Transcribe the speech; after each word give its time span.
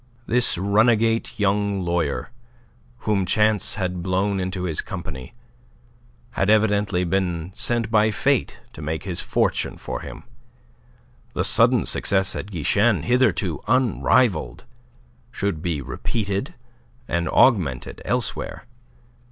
This 0.25 0.57
runagate 0.57 1.37
young 1.39 1.83
lawyer, 1.85 2.31
whom 3.01 3.23
chance 3.23 3.75
had 3.75 4.01
blown 4.01 4.39
into 4.39 4.63
his 4.63 4.81
company, 4.81 5.35
had 6.31 6.49
evidently 6.49 7.03
been 7.03 7.51
sent 7.53 7.91
by 7.91 8.09
Fate 8.09 8.61
to 8.73 8.81
make 8.81 9.03
his 9.03 9.21
fortune 9.21 9.77
for 9.77 9.99
him. 10.01 10.23
The 11.33 11.43
sudden 11.43 11.85
success 11.85 12.35
at 12.35 12.49
Guichen, 12.49 13.03
hitherto 13.03 13.61
unrivalled, 13.67 14.63
should 15.29 15.61
be 15.61 15.83
repeated 15.83 16.55
and 17.07 17.29
augmented 17.29 18.01
elsewhere. 18.03 18.65